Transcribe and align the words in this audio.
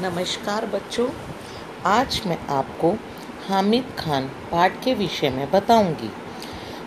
नमस्कार 0.00 0.64
बच्चों। 0.66 1.08
आज 1.86 2.20
मैं 2.26 2.38
आपको 2.48 2.90
हामिद 3.48 3.86
खान 3.98 4.28
पाठ 4.52 4.82
के 4.84 4.92
विषय 4.94 5.30
में 5.30 5.50
बताऊँगी। 5.50 6.10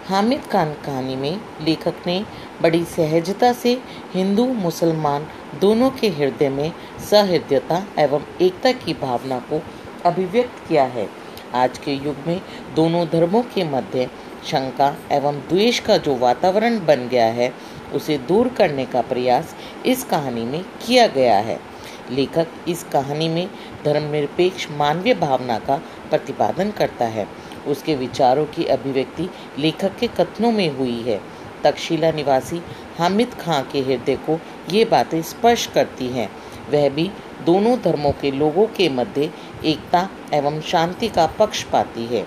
हामिद 0.08 0.46
खान 0.52 0.74
कहानी 0.86 1.16
में 1.16 1.42
लेखक 1.62 1.96
ने 2.08 2.26
बड़ी 2.62 2.84
सहजता 2.86 3.52
से 3.54 3.74
हिंदू, 4.14 4.46
मुसलमान 4.46 5.28
दोनों 5.62 5.90
के 5.90 6.10
हृदय 6.10 6.50
में 6.50 6.72
सहृदयता 7.10 7.84
एवं 8.00 8.24
एकता 8.42 8.72
की 8.72 8.94
भावना 8.94 9.40
को 9.40 9.62
अभिव्यक्त 10.06 10.68
किया 10.68 10.84
है। 10.84 11.08
आज 11.54 11.78
के 11.78 11.94
युग 11.94 12.28
में 12.28 12.42
दोनों 12.76 13.06
धर्मों 13.08 13.42
के 13.44 13.64
मध्य 13.64 14.10
शंका 14.46 14.96
एवं 15.12 15.40
द्वेष 15.40 15.80
का 15.80 15.98
जो 15.98 16.16
वातावरण 16.16 16.80
बन 16.86 17.08
गया 17.08 17.28
है, 17.32 17.54
उसे 17.94 18.18
दूर 18.18 18.48
करने 18.48 18.86
का 18.86 19.02
प्रयास 19.02 19.56
इस 19.86 20.04
कहानी 20.04 20.46
में 20.46 20.64
किया 20.88 21.08
गया 21.08 21.38
है। 21.38 21.73
लेखक 22.14 22.48
इस 22.68 22.84
कहानी 22.84 23.28
में 23.30 23.48
धर्मनिरपेक्ष 23.86 24.68
मानवीय 24.72 25.14
भावना 25.14 25.58
का 25.60 25.78
प्रतिपादन 26.10 26.72
करता 26.72 27.06
है। 27.08 27.28
उसके 27.68 27.96
विचारों 27.96 28.46
की 28.46 28.66
अभिव्यक्ति 28.66 29.30
लेखक 29.60 29.98
के 30.00 30.08
कथनों 30.08 30.52
में 30.52 30.70
हुई 30.78 31.00
है। 31.02 31.20
तक्षशिला 31.64 32.12
निवासी 32.12 32.62
हामिद 32.98 33.34
खां 33.34 33.62
के 33.64 33.82
हृदय 33.82 34.16
को 34.26 34.40
ये 34.72 34.86
बातें 34.86 35.22
स्पर्श 35.22 35.66
करती 35.68 36.08
हैं। 36.08 36.30
वह 36.72 36.90
भी 36.90 37.10
दोनों 37.46 37.78
धर्मों 37.82 38.12
के 38.12 38.32
लोगों 38.32 38.66
के 38.68 38.90
मध्य 38.90 39.32
एकता 39.66 40.08
एवं 40.34 40.60
शांति 40.62 41.08
का 41.08 41.26
पक्ष 41.40 41.64
पाती 41.64 42.06
है। 42.06 42.26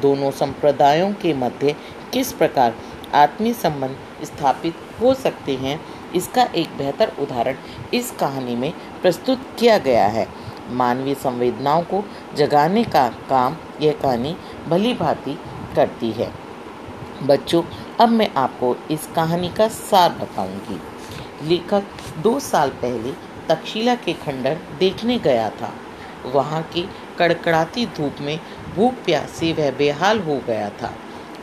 दोनों 0.00 0.30
संप्रदायों 0.30 1.12
के 1.12 1.32
मध्य 1.34 1.74
किस 2.12 2.32
प्रकार 2.32 2.74
आत्मीय 3.14 3.52
संबंध 3.52 4.24
स्थापित 4.24 4.74
हो 5.00 5.14
सकते 5.14 5.54
हैं 5.54 5.80
इसका 6.14 6.42
एक 6.42 6.76
बेहतर 6.78 7.12
उदाहरण 7.18 7.56
इस 7.94 8.10
कहानी 8.10 8.56
में 8.56 8.72
प्रस्तुत 9.02 9.46
किया 9.58 9.78
गया 9.78 10.06
है। 10.06 10.26
मानवीय 10.70 11.14
संवेदनाओं 11.14 11.82
को 11.82 12.04
जगाने 12.36 12.84
का 12.84 13.08
काम 13.08 13.56
यह 13.80 13.92
कहानी 13.92 14.36
भली 14.68 14.94
भांति 14.94 15.38
करती 15.76 16.10
है। 16.10 16.32
बच्चों, 17.22 17.62
अब 18.00 18.08
मैं 18.08 18.30
आपको 18.34 18.76
इस 18.90 19.06
कहानी 19.06 19.48
का 19.48 19.68
सार 19.68 20.10
बताऊँगी। 20.12 20.80
लेखक 21.48 21.84
दो 22.18 22.38
साल 22.40 22.70
पहले 22.70 23.12
तक्षशिला 23.48 23.94
के 23.94 24.12
खंडर 24.12 24.58
देखने 24.78 25.18
गया 25.18 25.50
था। 25.50 25.72
वहाँ 26.26 26.62
की 26.62 26.88
कड़कड़ाती 27.18 27.86
धूप 27.86 28.16
में 28.20 28.38
भूख 28.74 28.94
प्यास 28.94 29.30
से 29.30 29.52
वह 29.52 29.70
बेहाल 29.70 30.20
हो 30.20 30.40
गया 30.46 30.68
था। 30.70 30.92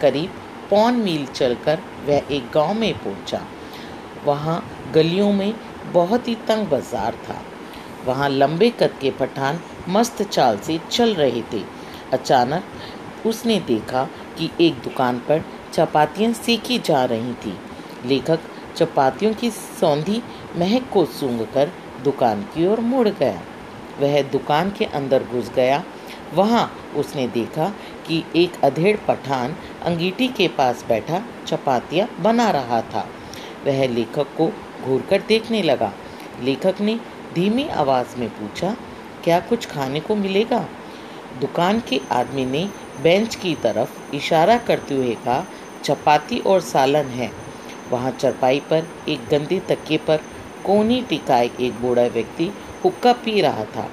करीब 0.02 0.32
पौन 0.70 0.96
मील 0.96 1.26
चलकर 1.26 1.80
वह 2.06 2.22
एक 2.32 2.50
गाँव 2.54 2.74
में 2.74 2.94
पहुँचा। 2.94 3.42
वहाँ 4.26 4.64
गलियों 4.94 5.32
में 5.34 5.54
बहुत 5.94 6.28
ही 6.28 6.36
तंग 6.48 6.68
बाज़ार 6.68 7.16
था। 7.28 7.42
वहाँ 8.06 8.30
लंबे 8.30 8.70
कद 8.80 8.98
के 9.02 9.12
पठान 9.12 9.60
मस्त 9.90 10.22
चाल 10.24 10.58
से 10.58 10.80
चल 10.92 11.14
रहे 11.14 11.42
थे। 11.54 11.64
अचानक 12.14 13.26
उसने 13.26 13.60
देखा 13.60 14.04
कि 14.38 14.50
एक 14.62 14.82
दुकान 14.84 15.20
पर 15.20 15.44
चपातियाँ 15.74 16.34
सीखी 16.34 16.78
जा 16.80 17.04
रही 17.06 17.34
थी। 17.36 17.58
लेखक 18.06 18.40
चपातियों 18.76 19.34
की 19.34 19.50
सौंधी 19.52 20.22
महक 20.58 20.90
को 20.94 21.06
सूंघ 21.12 21.42
कर 21.54 21.72
दुकान 22.04 22.42
की 22.54 22.68
ओर 22.68 22.80
मुड़ 22.82 23.08
गया। 23.10 23.42
वह 24.00 24.22
दुकान 24.32 24.72
के 24.72 24.86
अंदर 24.86 25.24
घुस 25.24 25.52
गया। 25.56 25.84
वहाँ 26.34 26.72
उसने 26.96 27.28
देखा 27.28 27.68
कि 28.08 28.24
एक 28.36 28.64
अधेड़ 28.64 28.96
पठान 29.08 29.56
अंगीठी 29.86 30.28
के 30.28 30.48
पास 30.48 30.86
बैठा 30.90 31.22
चपातियाँ 31.48 32.08
बना 32.22 32.50
रहा 32.52 32.82
था। 32.84 33.08
वह 33.66 33.88
लेखक 33.88 34.36
को 34.38 34.52
घूर 34.84 35.02
कर 35.02 35.22
देखने 35.22 35.62
लगा। 35.62 35.94
लेखक 36.42 36.82
ने 36.82 37.00
धीमी 37.34 37.68
आवाज़ 37.68 38.18
में 38.18 38.30
पूछा, 38.30 38.76
क्या 39.24 39.40
कुछ 39.40 39.66
खाने 39.66 40.00
को 40.00 40.16
मिलेगा? 40.16 40.66
दुकान 41.42 41.80
के 41.80 42.02
आदमी 42.12 42.46
ने 42.46 42.70
बेंच 43.04 43.36
की 43.36 43.56
तरफ़ 43.56 44.16
इशारा 44.16 44.58
करते 44.58 44.96
हुए 44.96 45.16
कहा, 45.16 45.46
चपाती 45.84 46.40
और 46.40 46.62
सालन 46.62 47.06
है। 47.06 47.32
वहाँ 47.92 48.12
चरपाई 48.12 48.60
पर 48.60 48.88
एक 49.10 49.28
गंदी 49.32 49.60
तकिए 49.60 49.98
पर 49.98 50.18
कोनी 50.66 51.02
टिकाए 51.02 51.50
एक 51.60 51.82
बूढ़ा 51.82 52.04
व्यक्ति 52.04 52.52
हुक्का 52.84 53.14
पी 53.14 53.42
रहा 53.42 53.66
था। 53.66 53.90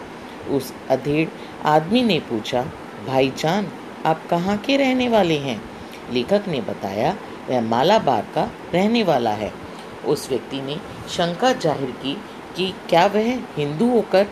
उस 0.51 0.73
अधेड़ 0.91 1.29
आदमी 1.65 2.03
ने 2.03 2.19
पूछा 2.21 2.63
भाईजान 3.07 3.69
आप 4.07 4.27
कहाँ 4.31 4.57
के 4.59 4.77
रहने 4.77 5.09
वाले 5.09 5.39
हैं? 5.39 5.63
लेखक 6.13 6.45
ने 6.49 6.61
बताया, 6.61 7.17
वह 7.51 7.61
मालाबार 7.61 8.27
का 8.35 8.51
रहने 8.75 9.03
वाला 9.03 9.31
है। 9.31 9.53
उस 10.05 10.29
व्यक्ति 10.31 10.61
ने 10.63 10.77
शंका 11.11 11.53
ज़ाहिर 11.55 11.91
की 12.03 12.17
कि 12.57 12.73
क्या 12.89 13.07
वह 13.07 13.33
हिंदू 13.57 13.91
होकर 13.91 14.27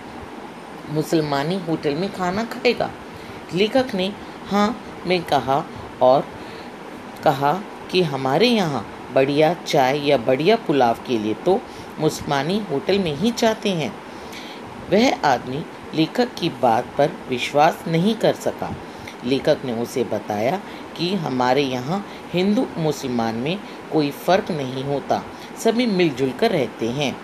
मुसलमानी 0.90 1.58
होटल 1.68 1.94
में 1.94 2.10
खाना 2.12 2.44
खाएगा। 2.44 2.90
लेखक 3.54 3.94
ने 3.94 4.12
हाँ 4.50 4.74
में 5.06 5.22
कहा 5.24 5.64
और 6.02 6.24
कहा 7.24 7.52
कि 7.90 8.02
हमारे 8.02 8.48
यहाँ 8.48 8.84
बढ़िया 9.14 9.52
चाय 9.56 9.98
या 10.00 10.16
बढ़िया 10.18 10.56
पुलाव 10.66 10.98
के 11.06 11.18
लिए 11.18 11.34
तो 11.44 11.60
मुसलमानी 12.00 12.58
होटल 12.70 12.98
में 12.98 13.14
ही 13.16 13.30
जाते 13.38 13.70
हैं। 13.72 13.92
वह 14.90 15.26
आदमी 15.26 15.64
लेखक 15.94 16.34
की 16.34 16.48
बात 16.62 16.94
पर 16.98 17.10
विश्वास 17.28 17.84
नहीं 17.88 18.14
कर 18.14 18.34
सका। 18.36 18.74
लेखक 19.24 19.64
ने 19.64 19.72
उसे 19.82 20.04
बताया 20.04 20.60
कि 20.96 21.14
हमारे 21.16 21.62
यहाँ 21.62 22.04
हिंदू 22.32 22.66
मुसलमान 22.78 23.34
में 23.36 23.58
कोई 23.92 24.10
फ़र्क 24.26 24.50
नहीं 24.50 24.84
होता। 24.84 25.22
सभी 25.64 25.86
मिलजुल 25.86 26.30
कर 26.30 26.50
रहते 26.50 26.88
हैं। 26.90 27.16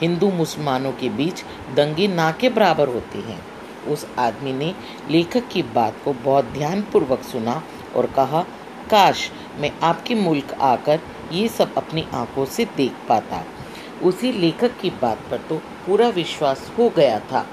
हिंदू 0.00 0.30
मुसलमानों 0.30 0.92
के 0.92 1.08
बीच 1.08 1.42
दंगे 1.76 2.08
ना 2.08 2.30
के 2.32 2.48
बराबर 2.48 2.88
होते 2.88 3.18
हैं। 3.18 3.40
उस 3.88 4.06
आदमी 4.18 4.52
ने 4.52 4.74
लेखक 5.10 5.48
की 5.48 5.62
बात 5.74 5.96
को 6.04 6.12
बहुत 6.14 6.44
ध्यानपूर्वक 6.44 7.22
सुना 7.22 7.62
और 7.96 8.06
कहा, 8.06 8.42
काश 8.90 9.30
मैं 9.60 9.70
आपके 9.82 10.14
मुल्क 10.14 10.52
आकर 10.52 11.00
ये 11.32 11.48
सब 11.48 11.74
अपनी 11.76 12.06
आँखों 12.14 12.44
से 12.44 12.64
देख 12.76 12.92
पाता। 13.08 13.44
उसी 14.02 14.32
लेखक 14.32 14.78
की 14.80 14.90
बात 15.02 15.20
पर 15.30 15.38
तो 15.38 15.56
पूरा 15.86 16.08
विश्वास 16.08 16.70
हो 16.78 16.88
गया 16.88 17.18
था। 17.20 17.46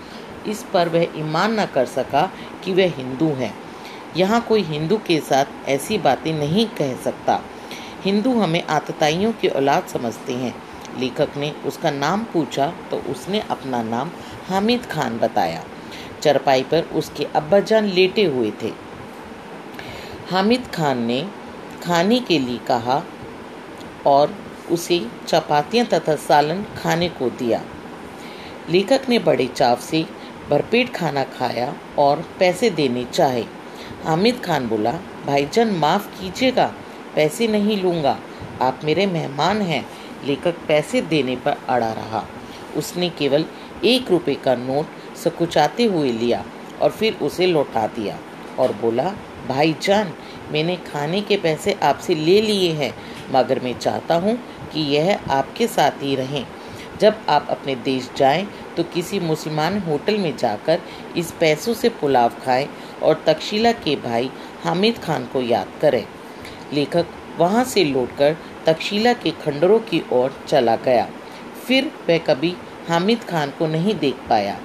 इस 0.47 0.63
पर 0.63 0.89
वह 0.89 1.07
ईमान 1.17 1.59
न 1.59 1.65
कर 1.65 1.85
सका 1.85 2.29
कि 2.63 2.73
वह 2.73 2.93
हिंदू 2.97 3.27
हैं। 3.33 3.53
यहाँ 4.17 4.41
कोई 4.41 4.61
हिंदू 4.61 4.97
के 4.97 5.19
साथ 5.19 5.69
ऐसी 5.69 5.97
बातें 5.97 6.33
नहीं 6.33 6.65
कह 6.67 6.95
सकता। 6.95 7.41
हिंदू 8.03 8.31
हमें 8.39 8.63
आतताइयों 8.67 9.31
की 9.31 9.47
औलाद 9.47 9.85
समझते 9.87 10.33
हैं। 10.33 10.53
लेखक 10.99 11.37
ने 11.37 11.51
उसका 11.65 11.91
नाम 11.91 12.23
पूछा 12.23 12.67
तो 12.91 12.97
उसने 13.11 13.39
अपना 13.49 13.81
नाम 13.83 14.11
हामिद 14.47 14.85
खान 14.85 15.17
बताया। 15.19 15.63
चरपाई 16.21 16.63
पर 16.63 16.89
उसके 16.95 17.27
अब्बाजान 17.35 17.85
लेटे 17.89 18.25
हुए 18.25 18.51
थे। 18.61 18.71
हामिद 20.31 20.67
खान 20.67 21.03
ने 21.03 21.21
खाने 21.83 22.19
के 22.19 22.39
लिए 22.39 22.57
कहा 22.67 23.01
और 24.05 24.35
उसे 24.71 24.99
चपातियाँ 25.27 25.85
तथा 25.85 26.15
सालन 26.15 26.63
खाने 26.77 27.09
को 27.09 27.29
दिया। 27.29 27.61
लेखक 28.69 29.09
ने 29.09 29.19
बड़े 29.19 29.47
चाव 29.47 29.77
से 29.81 30.05
भरपेट 30.49 30.93
खाना 30.95 31.23
खाया 31.31 31.73
और 31.99 32.23
पैसे 32.39 32.69
देने 32.69 33.03
चाहे। 33.05 33.43
हामिद 34.05 34.41
खान 34.45 34.67
बोला, 34.67 34.91
भाईजान, 35.25 35.71
माफ़ 35.73 36.07
कीजिएगा 36.11 36.73
पैसे 37.15 37.47
नहीं 37.47 37.81
लूँगा। 37.81 38.17
आप 38.61 38.79
मेरे 38.83 39.05
मेहमान 39.07 39.61
हैं। 39.61 39.85
लेखक 40.25 40.57
पैसे 40.67 41.01
देने 41.03 41.35
पर 41.35 41.57
अड़ा 41.69 41.91
रहा। 41.93 42.23
उसने 42.77 43.09
केवल 43.09 43.45
एक 43.85 44.11
रुपये 44.11 44.35
का 44.35 44.55
नोट 44.55 45.17
सकुचाते 45.17 45.83
हुए 45.85 46.11
लिया 46.11 46.43
और 46.81 46.91
फिर 46.91 47.17
उसे 47.21 47.47
लौटा 47.47 47.85
दिया 47.87 48.17
और 48.59 48.71
बोला 48.81 49.13
भाईजान 49.47 50.13
मैंने 50.51 50.75
खाने 50.85 51.21
के 51.21 51.37
पैसे 51.37 51.73
आपसे 51.83 52.15
ले 52.15 52.39
लिए 52.41 52.71
हैं, 52.73 52.93
मगर 53.31 53.59
मैं 53.59 53.77
चाहता 53.79 54.15
हूँ 54.15 54.37
कि 54.73 54.81
यह 54.95 55.31
आपके 55.31 55.67
साथ 55.67 56.03
ही 56.03 56.15
रहें। 56.15 56.45
जब 56.99 57.21
आप 57.29 57.47
अपने 57.49 57.75
देश 57.75 58.09
जाएँ 58.17 58.47
तो 58.77 58.83
किसी 58.83 59.19
मुसलमान 59.19 59.79
होटल 59.79 60.17
में 60.17 60.35
जाकर 60.37 60.81
इस 61.17 61.31
पैसों 61.31 61.73
से 61.73 61.89
पुलाव 61.91 62.33
खाएँ 62.45 62.67
और 63.03 63.23
तक्षशिला 63.27 63.71
के 63.77 63.95
भाई 64.01 64.29
हामिद 64.63 64.97
खान 64.97 65.25
को 65.33 65.41
याद 65.41 65.79
करें। 65.81 66.05
लेखक 66.73 67.05
वहाँ 67.37 67.63
से 67.63 67.83
लौटकर 67.83 68.35
तक्षशिला 68.65 69.13
के 69.13 69.31
खंडरों 69.43 69.79
की 69.81 70.03
ओर 70.13 70.35
चला 70.47 70.75
गया। 70.75 71.07
फिर 71.67 71.91
वह 72.09 72.17
कभी 72.17 72.55
हामिद 72.89 73.23
खान 73.23 73.51
को 73.59 73.67
नहीं 73.67 73.95
देख 73.95 74.15
पाया। 74.29 74.57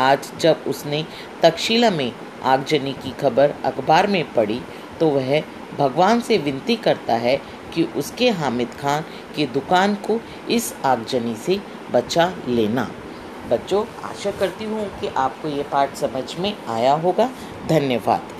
आज 0.00 0.32
जब 0.40 0.64
उसने 0.66 1.04
तक्षशिला 1.42 1.90
में 1.90 2.12
आगजनी 2.44 2.92
की 2.92 3.10
खबर 3.20 3.54
अखबार 3.64 4.06
में 4.06 4.24
पढ़ी 4.32 4.60
तो 5.00 5.08
वह 5.08 5.40
भगवान 5.78 6.20
से 6.20 6.38
विनती 6.38 6.76
करता 6.76 7.14
है 7.16 7.36
कि 7.74 7.82
उसके 7.96 8.28
हामिद 8.30 8.74
खान 8.80 9.04
की 9.36 9.46
दुकान 9.46 9.94
को 10.06 10.20
इस 10.50 10.74
आगजनी 10.84 11.34
से 11.36 11.60
बचा 11.92 12.32
लेना। 12.48 12.90
बच्चों, 13.50 13.84
आशा 14.04 14.30
करती 14.30 14.64
हूँ 14.64 14.86
कि 15.00 15.06
आपको 15.08 15.48
ये 15.48 15.62
पाठ 15.62 15.94
समझ 15.96 16.24
में 16.38 16.54
आया 16.68 16.92
होगा। 16.94 17.28
धन्यवाद। 17.68 18.32